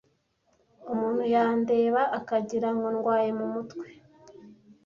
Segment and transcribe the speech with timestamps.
[0.93, 3.85] umuntu yandeba akagirango ndwaye mu mutwe